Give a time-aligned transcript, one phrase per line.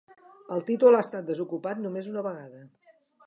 [0.55, 2.65] El títol ha estat desocupat només una vegada.